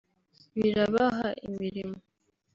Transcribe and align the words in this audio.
birabaha 0.59 1.27
imirimo 1.47 1.97